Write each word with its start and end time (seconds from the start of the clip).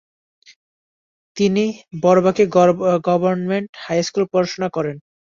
তিনি 1.37 1.63
Barabanki 2.03 2.43
government 3.07 3.69
high school 3.83 4.23
পড়াশোনা 4.31 4.67
করেন। 4.75 4.95